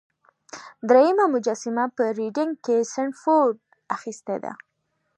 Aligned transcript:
دریمه 0.89 1.25
مجسمه 1.33 1.85
په 1.95 2.03
ریډینګ 2.17 2.53
کې 2.65 2.77
سنډفورډ 2.93 3.57
اخیستې 3.95 4.35
ده. 4.43 4.51